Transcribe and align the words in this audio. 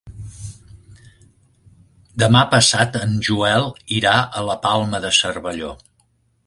Demà 2.23 2.41
passat 2.55 2.99
en 3.03 3.15
Joel 3.29 3.69
irà 4.01 4.17
a 4.41 4.45
la 4.51 4.59
Palma 4.67 5.05
de 5.07 5.13
Cervelló. 5.21 5.73